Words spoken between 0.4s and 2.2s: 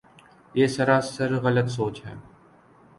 یہ سراسر غلط سوچ ہے۔